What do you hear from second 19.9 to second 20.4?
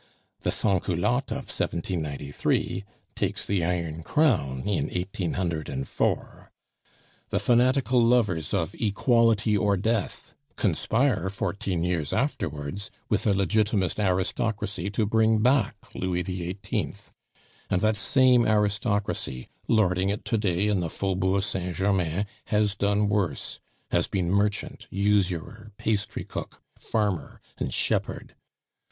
it to